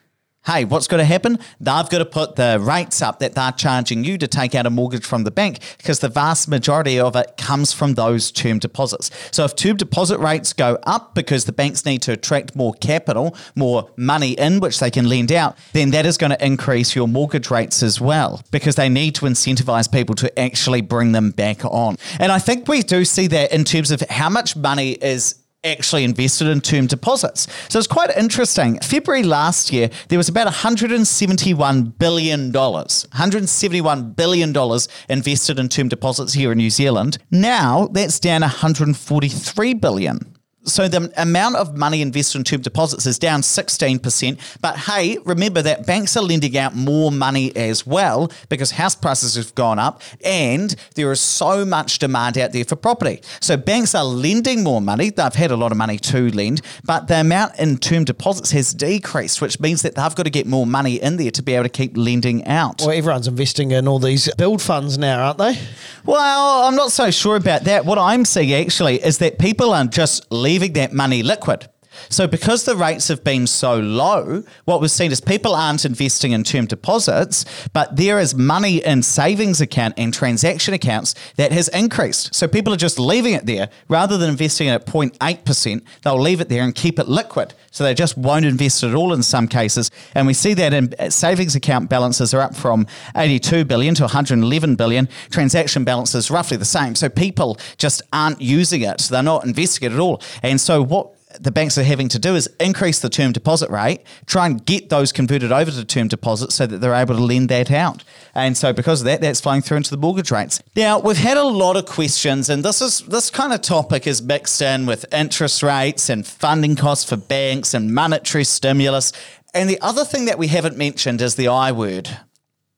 hey, 0.46 0.64
what's 0.64 0.86
going 0.86 0.98
to 0.98 1.04
happen? 1.04 1.38
They've 1.58 1.88
got 1.88 1.98
to 1.98 2.04
put 2.04 2.36
the 2.36 2.58
rates 2.60 3.00
up 3.00 3.18
that 3.20 3.34
they're 3.34 3.52
charging 3.52 4.04
you 4.04 4.18
to 4.18 4.28
take 4.28 4.54
out 4.54 4.66
a 4.66 4.70
mortgage 4.70 5.04
from 5.04 5.24
the 5.24 5.30
bank 5.30 5.60
because 5.78 6.00
the 6.00 6.08
vast 6.08 6.48
majority 6.48 7.00
of 7.00 7.16
it 7.16 7.36
comes 7.38 7.72
from 7.72 7.94
those 7.94 8.30
term 8.30 8.58
deposits. 8.58 9.10
So 9.30 9.44
if 9.44 9.56
term 9.56 9.76
deposit 9.76 10.18
rates 10.18 10.52
go 10.52 10.78
up 10.84 11.14
because 11.14 11.46
the 11.46 11.52
banks 11.52 11.84
need 11.84 12.02
to 12.02 12.12
attract 12.12 12.54
more 12.54 12.74
capital, 12.74 13.36
more 13.54 13.90
money 13.96 14.32
in 14.32 14.60
which 14.60 14.80
they 14.80 14.90
can 14.90 15.08
lend 15.08 15.32
out, 15.32 15.56
then 15.72 15.90
that 15.90 16.04
is 16.04 16.18
going 16.18 16.30
to 16.30 16.44
increase 16.44 16.94
your 16.94 17.08
mortgage 17.08 17.50
rates 17.50 17.82
as 17.82 18.00
well 18.00 18.42
because 18.50 18.76
they 18.76 18.88
need 18.88 19.14
to 19.14 19.26
incentivize 19.26 19.90
people 19.90 20.14
to 20.16 20.38
actually 20.38 20.82
bring 20.82 21.12
them 21.12 21.30
back 21.30 21.64
on. 21.64 21.96
And 22.20 22.30
I 22.30 22.38
think 22.38 22.68
we 22.68 22.82
do 22.82 23.04
see 23.04 23.26
that 23.28 23.52
in 23.52 23.64
terms 23.64 23.90
of 23.90 24.02
how 24.02 24.28
much 24.28 24.56
money 24.56 24.92
is 24.92 25.36
actually 25.64 26.04
invested 26.04 26.48
in 26.48 26.60
term 26.60 26.86
deposits. 26.86 27.46
So 27.68 27.78
it's 27.78 27.88
quite 27.88 28.10
interesting. 28.16 28.78
February 28.80 29.22
last 29.22 29.72
year, 29.72 29.90
there 30.08 30.18
was 30.18 30.28
about 30.28 30.46
$171 30.52 31.98
billion, 31.98 32.52
$171 32.52 34.16
billion 34.16 34.78
invested 35.08 35.58
in 35.58 35.68
term 35.68 35.88
deposits 35.88 36.34
here 36.34 36.52
in 36.52 36.58
New 36.58 36.70
Zealand. 36.70 37.18
Now 37.30 37.88
that's 37.88 38.20
down 38.20 38.42
143 38.42 39.74
billion. 39.74 40.33
So 40.64 40.88
the 40.88 41.12
amount 41.16 41.56
of 41.56 41.76
money 41.76 42.00
invested 42.02 42.38
in 42.38 42.44
term 42.44 42.62
deposits 42.62 43.06
is 43.06 43.18
down 43.18 43.42
16%. 43.42 44.58
But 44.60 44.76
hey, 44.78 45.18
remember 45.24 45.62
that 45.62 45.86
banks 45.86 46.16
are 46.16 46.22
lending 46.22 46.56
out 46.56 46.74
more 46.74 47.12
money 47.12 47.54
as 47.54 47.86
well 47.86 48.30
because 48.48 48.72
house 48.72 48.94
prices 48.94 49.34
have 49.34 49.54
gone 49.54 49.78
up 49.78 50.02
and 50.24 50.74
there 50.94 51.12
is 51.12 51.20
so 51.20 51.64
much 51.64 51.98
demand 51.98 52.38
out 52.38 52.52
there 52.52 52.64
for 52.64 52.76
property. 52.76 53.20
So 53.40 53.56
banks 53.56 53.94
are 53.94 54.04
lending 54.04 54.62
more 54.64 54.80
money. 54.80 55.10
They've 55.10 55.34
had 55.34 55.50
a 55.50 55.56
lot 55.56 55.70
of 55.70 55.78
money 55.78 55.98
to 55.98 56.30
lend, 56.30 56.62
but 56.84 57.08
the 57.08 57.20
amount 57.20 57.58
in 57.58 57.76
term 57.78 58.04
deposits 58.04 58.50
has 58.52 58.72
decreased, 58.72 59.40
which 59.40 59.60
means 59.60 59.82
that 59.82 59.94
they've 59.96 60.14
got 60.14 60.24
to 60.24 60.30
get 60.30 60.46
more 60.46 60.66
money 60.66 61.00
in 61.00 61.16
there 61.16 61.30
to 61.30 61.42
be 61.42 61.54
able 61.54 61.64
to 61.64 61.68
keep 61.68 61.96
lending 61.96 62.46
out. 62.46 62.80
Well, 62.80 62.92
everyone's 62.92 63.28
investing 63.28 63.70
in 63.72 63.86
all 63.86 63.98
these 63.98 64.32
build 64.36 64.62
funds 64.62 64.96
now, 64.98 65.26
aren't 65.26 65.38
they? 65.38 65.58
Well, 66.04 66.64
I'm 66.64 66.76
not 66.76 66.90
so 66.92 67.10
sure 67.10 67.36
about 67.36 67.64
that. 67.64 67.84
What 67.84 67.98
I'm 67.98 68.24
seeing 68.24 68.52
actually 68.52 69.02
is 69.04 69.18
that 69.18 69.38
people 69.38 69.72
are 69.72 69.84
just 69.84 70.30
leaving 70.54 70.72
that 70.74 70.92
money 70.92 71.20
liquid. 71.24 71.68
So, 72.08 72.26
because 72.26 72.64
the 72.64 72.76
rates 72.76 73.08
have 73.08 73.24
been 73.24 73.46
so 73.46 73.78
low, 73.78 74.42
what 74.64 74.80
we've 74.80 74.90
seen 74.90 75.12
is 75.12 75.20
people 75.20 75.54
aren't 75.54 75.84
investing 75.84 76.32
in 76.32 76.44
term 76.44 76.66
deposits, 76.66 77.44
but 77.72 77.96
there 77.96 78.18
is 78.18 78.34
money 78.34 78.84
in 78.84 79.02
savings 79.02 79.60
account 79.60 79.94
and 79.96 80.12
transaction 80.12 80.74
accounts 80.74 81.14
that 81.36 81.52
has 81.52 81.68
increased. 81.68 82.34
So, 82.34 82.48
people 82.48 82.72
are 82.72 82.78
just 82.78 82.98
leaving 82.98 83.34
it 83.34 83.46
there 83.46 83.68
rather 83.88 84.16
than 84.18 84.30
investing 84.30 84.68
at 84.68 84.86
0.8%, 84.86 85.82
they'll 86.02 86.20
leave 86.20 86.40
it 86.40 86.48
there 86.48 86.62
and 86.62 86.74
keep 86.74 86.98
it 86.98 87.08
liquid. 87.08 87.54
So, 87.70 87.84
they 87.84 87.94
just 87.94 88.16
won't 88.16 88.44
invest 88.44 88.82
at 88.82 88.94
all 88.94 89.12
in 89.12 89.22
some 89.22 89.48
cases. 89.48 89.90
And 90.14 90.26
we 90.26 90.34
see 90.34 90.54
that 90.54 90.72
in 90.72 90.94
uh, 90.98 91.10
savings 91.10 91.54
account 91.54 91.90
balances 91.90 92.34
are 92.34 92.40
up 92.40 92.54
from 92.54 92.86
82 93.16 93.64
billion 93.64 93.94
to 93.96 94.02
111 94.04 94.76
billion. 94.76 95.08
Transaction 95.30 95.84
balances 95.84 96.30
roughly 96.30 96.56
the 96.56 96.64
same. 96.64 96.94
So, 96.94 97.08
people 97.08 97.58
just 97.76 98.02
aren't 98.12 98.40
using 98.40 98.82
it. 98.82 99.02
They're 99.10 99.22
not 99.22 99.44
investing 99.44 99.90
it 99.90 99.94
at 99.94 100.00
all. 100.00 100.22
And 100.42 100.60
so, 100.60 100.82
what 100.82 101.13
the 101.40 101.50
banks 101.50 101.76
are 101.78 101.82
having 101.82 102.08
to 102.08 102.18
do 102.18 102.34
is 102.34 102.48
increase 102.60 103.00
the 103.00 103.08
term 103.08 103.32
deposit 103.32 103.70
rate, 103.70 104.00
try 104.26 104.46
and 104.46 104.64
get 104.64 104.88
those 104.88 105.12
converted 105.12 105.52
over 105.52 105.70
to 105.70 105.84
term 105.84 106.08
deposits 106.08 106.54
so 106.54 106.66
that 106.66 106.78
they're 106.78 106.94
able 106.94 107.14
to 107.16 107.22
lend 107.22 107.48
that 107.48 107.70
out. 107.70 108.04
And 108.34 108.56
so 108.56 108.72
because 108.72 109.00
of 109.00 109.06
that, 109.06 109.20
that's 109.20 109.40
flowing 109.40 109.62
through 109.62 109.78
into 109.78 109.90
the 109.90 109.96
mortgage 109.96 110.30
rates. 110.30 110.62
Now, 110.76 110.98
we've 110.98 111.16
had 111.16 111.36
a 111.36 111.44
lot 111.44 111.76
of 111.76 111.86
questions, 111.86 112.48
and 112.48 112.64
this 112.64 112.80
is 112.80 113.00
this 113.02 113.30
kind 113.30 113.52
of 113.52 113.62
topic 113.62 114.06
is 114.06 114.22
mixed 114.22 114.60
in 114.62 114.86
with 114.86 115.04
interest 115.12 115.62
rates 115.62 116.08
and 116.08 116.26
funding 116.26 116.76
costs 116.76 117.08
for 117.08 117.16
banks 117.16 117.74
and 117.74 117.94
monetary 117.94 118.44
stimulus. 118.44 119.12
And 119.52 119.70
the 119.70 119.80
other 119.80 120.04
thing 120.04 120.24
that 120.24 120.38
we 120.38 120.48
haven't 120.48 120.76
mentioned 120.76 121.20
is 121.22 121.36
the 121.36 121.48
I 121.48 121.72
word 121.72 122.18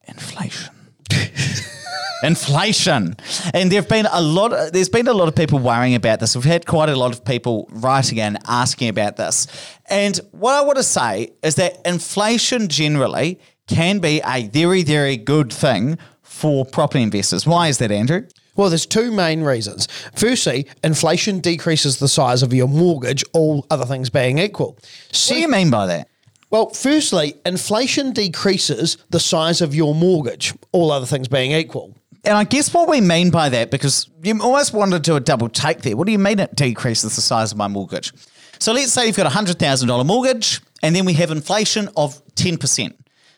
inflation. 0.06 0.74
inflation. 2.22 3.16
And 3.52 3.70
there've 3.70 3.88
been 3.88 4.06
a 4.10 4.20
lot. 4.20 4.72
There's 4.72 4.88
been 4.88 5.08
a 5.08 5.12
lot 5.12 5.28
of 5.28 5.34
people 5.34 5.58
worrying 5.58 5.94
about 5.94 6.20
this. 6.20 6.34
We've 6.34 6.44
had 6.44 6.66
quite 6.66 6.88
a 6.88 6.96
lot 6.96 7.12
of 7.12 7.24
people 7.24 7.68
writing 7.70 8.20
and 8.20 8.38
asking 8.46 8.88
about 8.88 9.16
this. 9.16 9.46
And 9.86 10.18
what 10.32 10.54
I 10.54 10.62
want 10.62 10.76
to 10.78 10.82
say 10.82 11.32
is 11.42 11.56
that 11.56 11.78
inflation 11.84 12.68
generally 12.68 13.40
can 13.66 13.98
be 13.98 14.20
a 14.24 14.48
very, 14.48 14.82
very 14.82 15.16
good 15.16 15.52
thing 15.52 15.98
for 16.22 16.64
property 16.64 17.02
investors. 17.02 17.46
Why 17.46 17.68
is 17.68 17.78
that, 17.78 17.90
Andrew? 17.90 18.26
Well, 18.56 18.70
there's 18.70 18.86
two 18.86 19.10
main 19.10 19.42
reasons. 19.42 19.86
Firstly, 20.14 20.66
inflation 20.82 21.40
decreases 21.40 21.98
the 21.98 22.08
size 22.08 22.42
of 22.42 22.54
your 22.54 22.68
mortgage, 22.68 23.22
all 23.32 23.66
other 23.70 23.84
things 23.84 24.08
being 24.08 24.38
equal. 24.38 24.72
what 24.72 25.28
do 25.28 25.38
you 25.38 25.48
mean 25.48 25.70
by 25.70 25.86
that? 25.86 26.08
Well, 26.50 26.70
firstly, 26.70 27.34
inflation 27.44 28.12
decreases 28.12 28.98
the 29.10 29.20
size 29.20 29.60
of 29.60 29.74
your 29.74 29.94
mortgage, 29.94 30.54
all 30.72 30.90
other 30.90 31.04
things 31.04 31.28
being 31.28 31.52
equal. 31.52 31.94
And 32.26 32.36
I 32.36 32.42
guess 32.42 32.74
what 32.74 32.88
we 32.88 33.00
mean 33.00 33.30
by 33.30 33.48
that, 33.50 33.70
because 33.70 34.10
you 34.22 34.38
almost 34.42 34.72
want 34.72 34.90
to 34.90 34.98
do 34.98 35.14
a 35.14 35.20
double 35.20 35.48
take 35.48 35.82
there. 35.82 35.96
What 35.96 36.06
do 36.06 36.12
you 36.12 36.18
mean 36.18 36.40
it 36.40 36.56
decreases 36.56 37.14
the 37.14 37.22
size 37.22 37.52
of 37.52 37.58
my 37.58 37.68
mortgage? 37.68 38.12
So 38.58 38.72
let's 38.72 38.92
say 38.92 39.06
you've 39.06 39.16
got 39.16 39.26
a 39.26 39.36
$100,000 39.36 40.06
mortgage, 40.06 40.60
and 40.82 40.94
then 40.94 41.04
we 41.04 41.12
have 41.14 41.30
inflation 41.30 41.88
of 41.96 42.20
10%. 42.34 42.94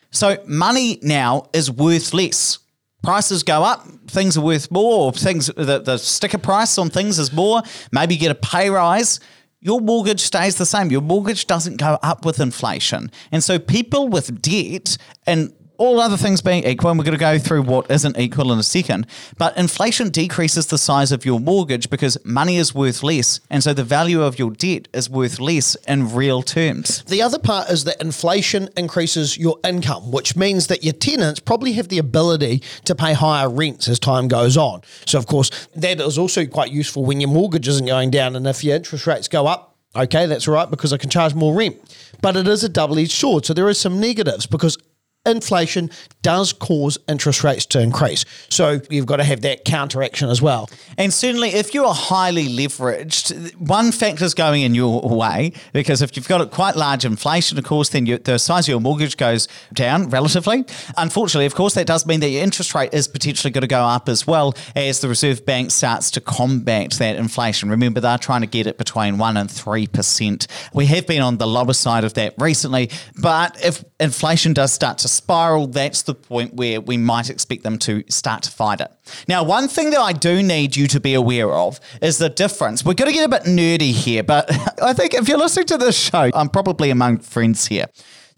So 0.09 0.37
money 0.47 0.97
now 1.03 1.49
is 1.53 1.69
worth 1.69 2.15
less. 2.15 2.57
Prices 3.03 3.43
go 3.43 3.63
up, 3.63 3.85
things 4.07 4.37
are 4.37 4.41
worth 4.41 4.71
more, 4.71 5.05
or 5.05 5.11
things 5.13 5.47
the, 5.47 5.79
the 5.79 5.97
sticker 5.97 6.39
price 6.39 6.77
on 6.79 6.89
things 6.89 7.19
is 7.19 7.31
more. 7.31 7.61
Maybe 7.91 8.15
you 8.15 8.19
get 8.19 8.31
a 8.31 8.35
pay 8.35 8.71
rise 8.71 9.19
your 9.61 9.81
mortgage 9.81 10.21
stays 10.21 10.55
the 10.55 10.65
same. 10.65 10.89
Your 10.89 11.01
mortgage 11.01 11.45
doesn't 11.45 11.77
go 11.77 11.97
up 12.01 12.25
with 12.25 12.39
inflation. 12.39 13.11
And 13.31 13.43
so 13.43 13.59
people 13.59 14.07
with 14.07 14.41
debt 14.41 14.97
and 15.27 15.53
all 15.79 15.99
other 15.99 16.17
things 16.17 16.41
being 16.41 16.65
equal, 16.65 16.91
and 16.91 16.99
we're 16.99 17.05
going 17.05 17.17
to 17.17 17.19
go 17.19 17.39
through 17.39 17.63
what 17.63 17.89
isn't 17.89 18.17
equal 18.19 18.51
in 18.51 18.59
a 18.59 18.63
second, 18.63 19.07
but 19.37 19.57
inflation 19.57 20.09
decreases 20.09 20.67
the 20.67 20.77
size 20.77 21.11
of 21.11 21.25
your 21.25 21.39
mortgage 21.39 21.89
because 21.89 22.17
money 22.25 22.57
is 22.57 22.75
worth 22.75 23.01
less. 23.01 23.39
And 23.49 23.63
so 23.63 23.73
the 23.73 23.83
value 23.83 24.21
of 24.21 24.37
your 24.37 24.51
debt 24.51 24.89
is 24.93 25.09
worth 25.09 25.39
less 25.39 25.75
in 25.87 26.13
real 26.13 26.43
terms. 26.43 27.03
The 27.05 27.21
other 27.21 27.39
part 27.39 27.69
is 27.69 27.85
that 27.85 28.01
inflation 28.01 28.69
increases 28.75 29.37
your 29.37 29.57
income, 29.63 30.11
which 30.11 30.35
means 30.35 30.67
that 30.67 30.83
your 30.83 30.93
tenants 30.93 31.39
probably 31.39 31.71
have 31.73 31.87
the 31.87 31.97
ability 31.97 32.61
to 32.85 32.93
pay 32.93 33.13
higher 33.13 33.49
rents 33.49 33.87
as 33.87 33.99
time 33.99 34.27
goes 34.27 34.57
on. 34.57 34.81
So, 35.05 35.17
of 35.17 35.27
course, 35.27 35.49
that 35.75 36.01
is 36.01 36.17
also 36.17 36.45
quite 36.45 36.71
useful 36.71 37.05
when 37.05 37.21
your 37.21 37.29
mortgage 37.29 37.67
isn't 37.67 37.87
going 37.87 38.11
down. 38.11 38.35
And 38.35 38.45
if 38.45 38.63
your 38.63 38.75
interest 38.75 39.07
rates 39.07 39.27
go 39.27 39.47
up, 39.47 39.69
Okay, 39.95 40.27
that's 40.27 40.47
right 40.47 40.69
because 40.69 40.93
I 40.93 40.97
can 40.97 41.09
charge 41.09 41.33
more 41.33 41.55
rent. 41.55 41.75
But 42.21 42.35
it 42.35 42.47
is 42.47 42.63
a 42.63 42.69
double 42.69 42.99
edged 42.99 43.11
sword. 43.11 43.45
So 43.45 43.55
there 43.55 43.67
are 43.67 43.73
some 43.73 43.99
negatives 43.99 44.45
because 44.45 44.77
inflation 45.25 45.89
does 46.21 46.53
cause 46.53 46.97
interest 47.07 47.43
rates 47.43 47.65
to 47.67 47.79
increase. 47.79 48.25
So 48.49 48.79
you've 48.89 49.05
got 49.05 49.17
to 49.17 49.23
have 49.23 49.41
that 49.41 49.65
counteraction 49.65 50.29
as 50.29 50.41
well. 50.41 50.69
And 50.97 51.13
certainly, 51.13 51.49
if 51.49 51.73
you 51.73 51.85
are 51.85 51.93
highly 51.93 52.47
leveraged, 52.47 53.55
one 53.55 53.91
factor 53.91 54.25
is 54.25 54.33
going 54.33 54.63
in 54.63 54.75
your 54.75 55.01
way 55.01 55.53
because 55.73 56.01
if 56.01 56.15
you've 56.15 56.27
got 56.27 56.41
a 56.41 56.45
quite 56.45 56.75
large 56.75 57.05
inflation, 57.05 57.57
of 57.57 57.63
course, 57.65 57.89
then 57.89 58.05
you, 58.05 58.17
the 58.17 58.37
size 58.37 58.65
of 58.65 58.69
your 58.69 58.79
mortgage 58.79 59.17
goes 59.17 59.47
down 59.73 60.09
relatively. 60.09 60.65
Unfortunately, 60.97 61.45
of 61.45 61.55
course, 61.55 61.73
that 61.73 61.87
does 61.87 62.05
mean 62.05 62.21
that 62.21 62.29
your 62.29 62.43
interest 62.43 62.73
rate 62.73 62.93
is 62.93 63.07
potentially 63.07 63.51
going 63.51 63.61
to 63.61 63.67
go 63.67 63.81
up 63.81 64.09
as 64.09 64.25
well 64.25 64.55
as 64.75 65.01
the 65.01 65.09
Reserve 65.09 65.45
Bank 65.45 65.71
starts 65.71 66.11
to 66.11 66.21
combat 66.21 66.91
that 66.93 67.17
inflation. 67.17 67.69
Remember, 67.69 67.99
they're 67.99 68.17
trying 68.17 68.41
to 68.41 68.47
get 68.47 68.67
it 68.67 68.77
between 68.77 69.17
1% 69.17 69.39
and 69.39 69.49
3%. 69.49 70.47
We 70.73 70.85
have 70.87 71.07
been 71.07 71.21
on 71.21 71.37
the 71.37 71.47
lower 71.47 71.73
side 71.73 72.03
of 72.03 72.13
that 72.15 72.35
recently, 72.37 72.89
but 73.21 73.63
if 73.63 73.83
inflation 73.99 74.53
does 74.53 74.71
start 74.73 74.97
to 74.99 75.08
spiral, 75.09 75.67
that's 75.67 76.03
the 76.03 76.15
point 76.15 76.53
where 76.53 76.79
we 76.81 76.97
might 76.97 77.29
expect 77.29 77.63
them 77.63 77.77
to 77.79 78.03
start 78.09 78.43
to 78.43 78.51
fight 78.51 78.81
it. 78.81 78.91
Now, 79.27 79.43
one 79.43 79.67
thing 79.67 79.89
that 79.91 79.99
I 79.99 80.13
do 80.13 80.41
need 80.41 80.75
you 80.75 80.87
to 80.87 80.99
be 80.99 81.13
aware 81.13 81.51
of 81.51 81.79
is 82.01 82.17
the 82.17 82.29
difference. 82.29 82.85
We're 82.85 82.93
going 82.93 83.11
to 83.11 83.17
get 83.17 83.25
a 83.25 83.29
bit 83.29 83.43
nerdy 83.43 83.91
here, 83.91 84.23
but 84.23 84.49
I 84.81 84.93
think 84.93 85.13
if 85.13 85.27
you're 85.27 85.37
listening 85.37 85.67
to 85.67 85.77
this 85.77 85.97
show, 85.97 86.29
I'm 86.33 86.49
probably 86.49 86.89
among 86.89 87.19
friends 87.19 87.67
here. 87.67 87.85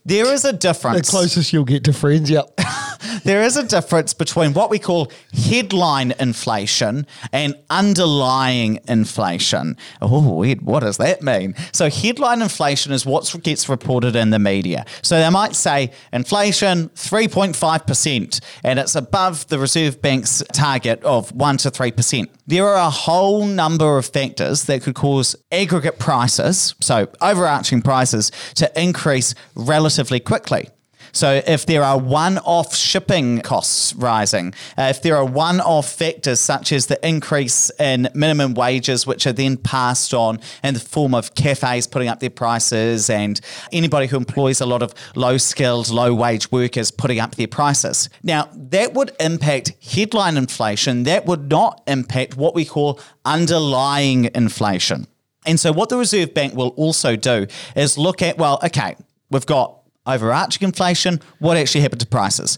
There 0.03 0.33
is 0.33 0.45
a 0.45 0.53
difference. 0.53 1.07
The 1.07 1.11
closest 1.11 1.53
you'll 1.53 1.63
get 1.63 1.83
to 1.83 1.93
friends, 1.93 2.29
yep. 2.29 2.59
there 3.24 3.41
is 3.41 3.58
a 3.58 3.63
difference 3.63 4.13
between 4.13 4.53
what 4.53 4.70
we 4.70 4.79
call 4.79 5.12
headline 5.34 6.13
inflation 6.20 7.05
and 7.31 7.55
underlying 7.70 8.79
inflation. 8.88 9.77
Oh, 10.01 10.36
weird. 10.36 10.62
What 10.62 10.81
does 10.81 10.98
that 10.98 11.22
mean? 11.22 11.55
So, 11.72 11.89
headline 11.89 12.41
inflation 12.41 12.91
is 12.91 13.05
what 13.05 13.34
gets 13.43 13.70
reported 13.70 14.15
in 14.15 14.29
the 14.29 14.39
media. 14.39 14.86
So, 15.01 15.20
they 15.20 15.29
might 15.29 15.55
say 15.55 15.91
inflation 16.12 16.89
3.5%, 16.89 18.39
and 18.63 18.79
it's 18.79 18.96
above 18.96 19.48
the 19.48 19.60
Reserve 19.60 20.01
Bank's 20.01 20.43
target 20.53 21.03
of 21.03 21.31
1 21.34 21.58
to 21.58 21.72
3%. 21.72 22.27
There 22.48 22.67
are 22.67 22.88
a 22.88 22.89
whole 22.89 23.46
number 23.46 23.98
of 23.98 24.05
factors 24.05 24.65
that 24.65 24.84
could 24.84 24.96
cause 24.96 25.36
aggregate 25.51 26.00
prices, 26.00 26.75
so 26.81 27.08
overarching 27.22 27.81
prices, 27.81 28.31
to 28.55 28.72
increase 28.79 29.34
relatively 29.55 30.20
quickly. 30.20 30.70
So 31.12 31.41
if 31.46 31.65
there 31.65 31.84
are 31.84 31.98
one-off 31.98 32.75
shipping 32.75 33.41
costs 33.41 33.94
rising, 33.94 34.53
uh, 34.77 34.84
if 34.84 35.01
there 35.01 35.15
are 35.15 35.25
one-off 35.25 35.89
factors 35.89 36.39
such 36.39 36.72
as 36.72 36.88
the 36.88 37.06
increase 37.08 37.72
in 37.80 38.10
minimum 38.13 38.53
wages, 38.53 39.06
which 39.06 39.27
are 39.27 39.34
then 39.34 39.58
passed 39.58 40.13
on 40.13 40.39
in 40.63 40.74
the 40.74 40.80
form 40.80 41.13
of 41.13 41.36
cafes 41.36 41.88
putting 41.88 42.08
up 42.08 42.20
their 42.20 42.30
prices 42.30 43.10
and 43.10 43.41
anybody 43.72 44.08
who 44.08 44.18
employs 44.18 44.62
a 44.62 44.65
lot 44.65 44.82
of 44.82 44.94
low-skilled, 45.15 45.89
low-wage 45.89 46.51
workers 46.51 46.91
putting 46.91 47.20
up 47.20 47.36
their 47.36 47.48
prices. 47.48 48.10
Now, 48.24 48.50
that 48.53 48.94
would 48.94 49.12
impact 49.20 49.74
headline 49.84 50.38
inflation. 50.38 51.03
That 51.03 51.25
would 51.25 51.50
not 51.50 51.82
impact 51.88 52.38
what 52.38 52.56
we 52.56 52.65
call 52.65 53.00
underlying 53.25 54.30
inflation. 54.34 55.08
And 55.46 55.60
so 55.60 55.72
what 55.72 55.89
the 55.89 55.98
Reserve 55.98 56.34
Bank 56.34 56.53
will 56.53 56.70
also 56.70 57.15
do 57.15 57.48
is 57.75 57.98
look 57.98 58.22
at, 58.22 58.38
well, 58.38 58.60
okay, 58.63 58.96
we've 59.32 59.46
got 59.46 59.80
overarching 60.05 60.65
inflation, 60.65 61.20
what 61.39 61.58
actually 61.58 61.81
happened 61.81 62.01
to 62.01 62.08
prices. 62.08 62.58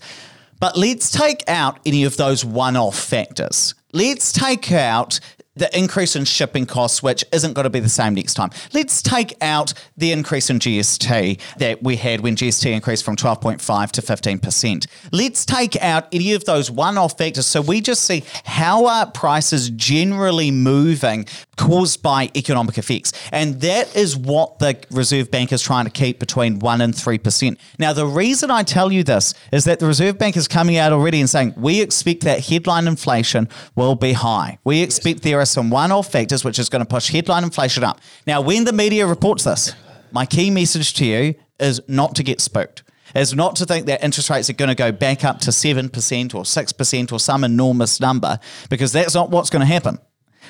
But 0.60 0.78
let's 0.78 1.12
take 1.12 1.44
out 1.48 1.80
any 1.86 2.04
of 2.04 2.16
those 2.18 2.46
one 2.46 2.78
off 2.78 2.98
factors. 2.98 3.76
Let's 3.92 4.32
take 4.32 4.72
out 4.72 5.20
the 5.56 5.76
increase 5.78 6.16
in 6.16 6.26
shipping 6.26 6.66
costs, 6.66 7.04
which 7.04 7.24
isn't 7.32 7.54
going 7.54 7.64
to 7.64 7.70
be 7.70 7.80
the 7.80 7.90
same 7.90 8.16
next 8.16 8.34
time. 8.34 8.50
Let's 8.74 9.02
take 9.02 9.36
out 9.42 9.74
the 9.96 10.12
increase 10.12 10.50
in 10.50 10.60
GST 10.60 11.40
that 11.58 11.84
we 11.84 11.96
had 11.96 12.22
when 12.22 12.36
GST 12.36 12.72
increased 12.72 13.04
from 13.06 13.16
12.5 13.16 13.92
to 13.92 14.02
15%. 14.02 14.88
Let's 15.12 15.46
take 15.46 15.82
out 15.82 16.08
any 16.12 16.34
of 16.34 16.46
those 16.46 16.72
one 16.72 16.98
off 16.98 17.18
factors. 17.18 17.46
So 17.46 17.62
we 17.62 17.82
just 17.82 18.04
see 18.04 18.24
how 18.46 18.86
are 18.86 19.06
prices 19.06 19.70
generally 19.72 20.52
moving 20.52 21.26
caused 21.56 22.02
by 22.02 22.32
economic 22.36 22.78
effects. 22.78 23.12
And 23.32 23.62
that 23.62 23.96
is 23.96 24.18
what 24.18 24.60
the 24.60 24.78
Reserve 24.92 25.30
Bank 25.30 25.52
is 25.52 25.62
trying 25.62 25.86
to 25.86 25.92
keep 25.92 26.20
between 26.20 26.60
1 26.60 26.82
and 26.82 26.94
3%. 26.94 27.58
Now, 27.78 27.94
the 27.94 28.08
reason 28.08 28.50
I 28.50 28.64
tell 28.64 28.92
you 28.92 29.04
this 29.04 29.34
is 29.52 29.66
that 29.66 29.80
the 29.80 29.86
Reserve 29.86 30.18
Bank 30.18 30.36
is 30.36 30.48
coming 30.48 30.78
out 30.78 30.92
already 30.92 31.20
and 31.20 31.30
saying 31.30 31.54
we 31.56 31.82
expect 31.82 32.22
that 32.22 32.46
headline 32.46 32.88
inflation 32.88 33.48
will 33.76 33.96
be 33.96 34.14
high. 34.14 34.58
We 34.64 34.82
expect 34.82 35.22
there 35.22 35.43
are 35.44 35.46
some 35.46 35.70
one 35.70 35.92
off 35.92 36.12
factors 36.12 36.44
which 36.44 36.58
is 36.58 36.70
going 36.70 36.84
to 36.84 36.88
push 36.88 37.10
headline 37.10 37.44
inflation 37.44 37.84
up. 37.84 38.00
Now, 38.26 38.42
when 38.42 38.64
the 38.64 38.74
media 38.74 39.06
reports 39.06 39.44
this, 39.44 39.74
my 40.12 40.26
key 40.26 40.50
message 40.50 40.94
to 40.96 41.06
you 41.06 41.36
is 41.60 41.82
not 41.88 42.16
to 42.16 42.24
get 42.24 42.42
spooked. 42.42 42.84
Is 43.14 43.36
not 43.36 43.56
to 43.58 43.66
think 43.66 43.86
that 43.86 44.04
interest 44.04 44.32
rates 44.32 44.50
are 44.50 44.54
going 44.54 44.70
to 44.70 44.76
go 44.76 44.92
back 44.92 45.24
up 45.24 45.40
to 45.42 45.52
7% 45.52 45.86
or 46.34 46.44
6% 46.44 47.12
or 47.12 47.20
some 47.20 47.44
enormous 47.44 48.00
number, 48.00 48.40
because 48.70 48.92
that's 48.92 49.14
not 49.14 49.30
what's 49.30 49.52
going 49.52 49.60
to 49.60 49.68
happen. 49.68 50.00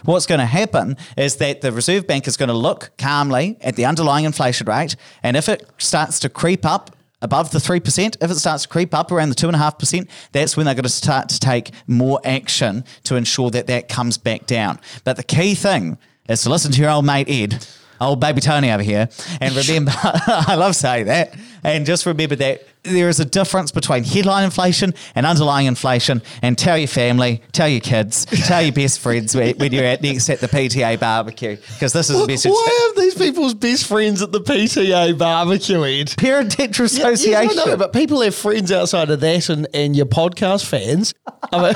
What's 0.06 0.26
going 0.26 0.40
to 0.40 0.46
happen 0.46 0.96
is 1.18 1.36
that 1.38 1.62
the 1.62 1.72
Reserve 1.72 2.08
Bank 2.08 2.26
is 2.26 2.38
going 2.38 2.48
to 2.48 2.56
look 2.56 2.92
calmly 2.98 3.58
at 3.62 3.76
the 3.76 3.86
underlying 3.86 4.24
inflation 4.24 4.68
rate, 4.68 4.96
and 5.24 5.36
if 5.36 5.50
it 5.50 5.70
starts 5.78 6.20
to 6.22 6.30
creep 6.30 6.66
up 6.66 6.96
above 7.24 7.50
the 7.50 7.58
3%, 7.58 8.18
if 8.22 8.30
it 8.30 8.36
starts 8.36 8.64
to 8.64 8.70
creep 8.70 8.94
up 8.94 9.12
around 9.12 9.30
the 9.30 9.36
2.5%, 9.36 10.08
that's 10.32 10.56
when 10.56 10.68
they're 10.68 10.76
going 10.76 10.84
to 10.84 10.90
start 10.90 11.30
to 11.30 11.40
take 11.40 11.72
more 11.88 12.20
action 12.24 12.84
to 13.06 13.16
ensure 13.16 13.50
that 13.50 13.66
that 13.68 13.90
comes 13.90 14.20
back 14.20 14.46
down. 14.46 14.80
But 15.04 15.18
the 15.18 15.24
key 15.24 15.56
thing 15.56 15.98
is 16.30 16.44
to 16.44 16.52
listen 16.52 16.72
to 16.74 16.82
your 16.82 16.92
old 16.92 17.06
mate 17.06 17.28
Ed 17.28 17.66
old 18.04 18.20
baby 18.20 18.42
Tony 18.42 18.72
over 18.72 18.84
here. 18.84 19.10
And 19.40 19.56
remember, 19.56 19.92
I 20.04 20.56
love 20.56 20.76
saying 20.76 21.06
that. 21.06 21.36
And 21.64 21.86
just 21.86 22.06
remember 22.06 22.36
that 22.36 22.68
there 22.84 23.10
is 23.10 23.20
a 23.20 23.26
difference 23.26 23.72
between 23.72 24.04
headline 24.04 24.44
inflation 24.44 24.94
and 25.16 25.26
underlying 25.26 25.68
inflation. 25.68 26.22
And 26.42 26.58
tell 26.58 26.78
your 26.78 26.88
family, 26.88 27.42
tell 27.52 27.68
your 27.68 27.80
kids, 27.82 28.26
tell 28.26 28.62
your 28.62 28.74
best 28.74 29.00
friends 29.00 29.36
when 29.36 29.72
you're 29.72 29.86
at 29.86 30.02
next 30.02 30.30
at 30.30 30.40
the 30.40 30.48
PTA 30.48 31.00
barbecue, 31.00 31.56
because 31.56 31.94
this 31.94 32.10
is 32.10 32.20
a 32.20 32.28
message. 32.28 32.52
Why 32.52 32.88
have 32.88 33.02
these 33.02 33.16
people's 33.16 33.54
best 33.54 33.88
friends 33.88 34.22
at 34.22 34.32
the 34.32 34.42
PTA 34.42 35.18
barbecue, 35.18 35.84
Ed? 35.84 36.14
Parent 36.18 36.52
Teacher 36.52 36.84
Association. 36.84 37.32
Yeah, 37.32 37.42
yes, 37.44 37.58
I 37.58 37.72
know, 37.72 37.78
but 37.78 37.94
people 37.94 38.22
have 38.22 38.36
friends 38.36 38.72
outside 38.72 39.10
of 39.10 39.20
that 39.22 39.50
and, 39.50 39.68
and 39.74 39.96
your 39.96 40.06
podcast 40.06 40.66
fans. 40.66 41.14
I 41.52 41.62
mean, 41.62 41.74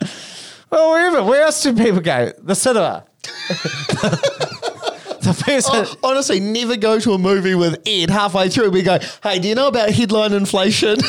well, 0.70 0.92
wherever, 0.92 1.22
where 1.24 1.42
else 1.42 1.62
do 1.62 1.74
people 1.74 2.00
go? 2.00 2.32
The 2.42 2.54
cinema. 2.54 3.04
the 5.38 5.44
person. 5.44 5.72
Oh, 5.74 5.96
honestly, 6.02 6.40
never 6.40 6.76
go 6.76 6.98
to 6.98 7.12
a 7.12 7.18
movie 7.18 7.54
with 7.54 7.80
Ed 7.86 8.10
halfway 8.10 8.48
through. 8.48 8.70
We 8.70 8.82
go, 8.82 8.98
hey, 9.22 9.38
do 9.38 9.48
you 9.48 9.54
know 9.54 9.68
about 9.68 9.90
headline 9.90 10.32
inflation? 10.32 10.98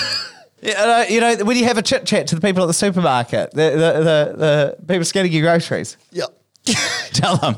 Yeah, 0.64 1.08
you 1.08 1.20
know, 1.20 1.38
when 1.38 1.58
you 1.58 1.64
have 1.64 1.80
a 1.80 1.82
chit 1.82 2.06
chat 2.06 2.28
to 2.28 2.36
the 2.36 2.42
people 2.42 2.62
at 2.62 2.68
the 2.68 2.74
supermarket, 2.74 3.50
the, 3.50 3.72
the, 3.72 3.76
the, 3.76 4.36
the 4.38 4.78
people 4.88 5.04
scanning 5.06 5.32
your 5.32 5.42
groceries. 5.42 5.98
Yep. 6.12 6.40
Tell 7.14 7.38
them. 7.38 7.56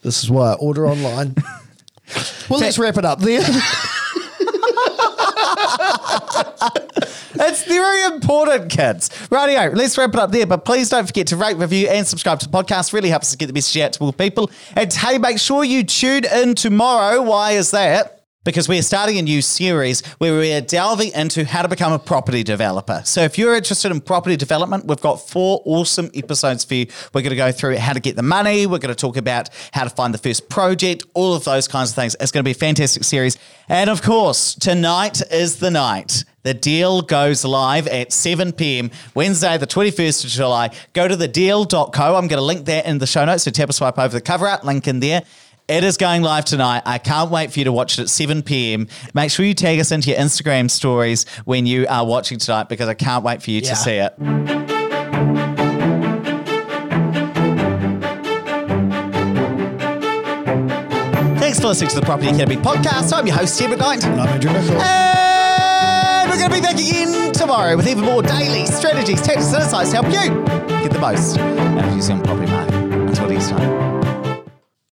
This 0.00 0.24
is 0.24 0.30
why 0.30 0.52
I 0.52 0.54
order 0.54 0.86
online. 0.86 1.34
well, 2.48 2.58
let's 2.58 2.78
wrap 2.78 2.96
it 2.96 3.04
up 3.04 3.20
there. 3.20 3.42
It's 7.34 7.64
very 7.64 8.04
important, 8.14 8.70
kids. 8.70 9.08
Rightio, 9.28 9.74
let's 9.74 9.96
wrap 9.98 10.10
it 10.10 10.16
up 10.16 10.30
there. 10.30 10.46
But 10.46 10.64
please 10.64 10.88
don't 10.88 11.06
forget 11.06 11.26
to 11.28 11.36
rate, 11.36 11.56
review, 11.56 11.88
and 11.88 12.06
subscribe 12.06 12.40
to 12.40 12.48
the 12.48 12.52
podcast. 12.52 12.92
Really 12.92 13.10
helps 13.10 13.28
us 13.28 13.36
get 13.36 13.46
the 13.46 13.52
message 13.52 13.80
out 13.80 13.92
to 13.94 14.02
more 14.02 14.12
people. 14.12 14.50
And 14.76 14.92
hey, 14.92 15.18
make 15.18 15.38
sure 15.38 15.64
you 15.64 15.84
tune 15.84 16.24
in 16.24 16.54
tomorrow. 16.54 17.22
Why 17.22 17.52
is 17.52 17.70
that? 17.72 18.21
Because 18.44 18.68
we're 18.68 18.82
starting 18.82 19.18
a 19.18 19.22
new 19.22 19.42
series 19.42 20.04
where 20.18 20.32
we're 20.32 20.60
delving 20.60 21.12
into 21.12 21.44
how 21.44 21.62
to 21.62 21.68
become 21.68 21.92
a 21.92 21.98
property 21.98 22.42
developer. 22.42 23.02
So 23.04 23.22
if 23.22 23.38
you're 23.38 23.54
interested 23.54 23.90
in 23.92 24.00
property 24.00 24.36
development, 24.36 24.86
we've 24.86 25.00
got 25.00 25.16
four 25.16 25.62
awesome 25.64 26.10
episodes 26.14 26.64
for 26.64 26.74
you. 26.74 26.86
We're 27.14 27.22
going 27.22 27.30
to 27.30 27.36
go 27.36 27.52
through 27.52 27.76
how 27.76 27.92
to 27.92 28.00
get 28.00 28.16
the 28.16 28.22
money, 28.22 28.66
we're 28.66 28.78
going 28.78 28.94
to 28.94 29.00
talk 29.00 29.16
about 29.16 29.48
how 29.72 29.84
to 29.84 29.90
find 29.90 30.12
the 30.12 30.18
first 30.18 30.48
project, 30.48 31.04
all 31.14 31.34
of 31.34 31.44
those 31.44 31.68
kinds 31.68 31.90
of 31.90 31.96
things. 31.96 32.16
It's 32.20 32.32
going 32.32 32.42
to 32.42 32.48
be 32.48 32.52
a 32.52 32.54
fantastic 32.54 33.04
series. 33.04 33.38
And 33.68 33.88
of 33.88 34.02
course, 34.02 34.54
tonight 34.54 35.22
is 35.30 35.58
the 35.58 35.70
night. 35.70 36.24
The 36.42 36.54
deal 36.54 37.02
goes 37.02 37.44
live 37.44 37.86
at 37.86 38.12
7 38.12 38.52
p.m. 38.52 38.90
Wednesday, 39.14 39.56
the 39.58 39.66
21st 39.66 40.24
of 40.24 40.30
July. 40.30 40.70
Go 40.92 41.06
to 41.06 41.16
thedeal.co. 41.16 42.16
I'm 42.16 42.26
going 42.26 42.38
to 42.38 42.40
link 42.40 42.66
that 42.66 42.84
in 42.84 42.98
the 42.98 43.06
show 43.06 43.24
notes. 43.24 43.44
So 43.44 43.52
tap 43.52 43.70
a 43.70 43.72
swipe 43.72 43.96
over 43.96 44.14
the 44.14 44.20
cover 44.20 44.48
art, 44.48 44.64
link 44.64 44.88
in 44.88 44.98
there. 44.98 45.22
It 45.68 45.84
is 45.84 45.96
going 45.96 46.22
live 46.22 46.44
tonight. 46.44 46.82
I 46.86 46.98
can't 46.98 47.30
wait 47.30 47.52
for 47.52 47.60
you 47.60 47.64
to 47.66 47.72
watch 47.72 47.98
it 47.98 48.02
at 48.02 48.08
7 48.08 48.42
p.m. 48.42 48.88
Make 49.14 49.30
sure 49.30 49.46
you 49.46 49.54
tag 49.54 49.78
us 49.78 49.92
into 49.92 50.10
your 50.10 50.18
Instagram 50.18 50.68
stories 50.68 51.24
when 51.44 51.66
you 51.66 51.86
are 51.88 52.04
watching 52.04 52.38
tonight 52.38 52.68
because 52.68 52.88
I 52.88 52.94
can't 52.94 53.22
wait 53.24 53.42
for 53.42 53.52
you 53.52 53.60
yeah. 53.60 53.70
to 53.70 53.76
see 53.76 53.92
it. 53.92 54.12
Thanks 61.38 61.60
for 61.60 61.68
listening 61.68 61.90
to 61.90 61.96
the 61.96 62.06
Property 62.06 62.28
Academy 62.28 62.56
podcast. 62.56 63.12
I'm 63.16 63.26
your 63.26 63.36
host, 63.36 63.56
Tim 63.56 63.70
McKnight. 63.70 64.04
And 64.04 64.20
I'm 64.20 64.28
Andrew 64.28 64.50
And 64.50 66.30
we're 66.30 66.38
going 66.38 66.50
to 66.50 66.56
be 66.56 66.60
back 66.60 66.74
again 66.74 67.32
tomorrow 67.32 67.76
with 67.76 67.86
even 67.86 68.04
more 68.04 68.22
daily 68.22 68.66
strategies, 68.66 69.22
tactics, 69.22 69.52
and 69.52 69.62
insights 69.62 69.90
to 69.90 70.02
help 70.02 70.06
you 70.06 70.44
get 70.82 70.92
the 70.92 70.98
most 70.98 71.38
out 71.38 71.84
of 71.88 71.94
using 71.94 72.20
property 72.20 72.50
market. 72.50 72.71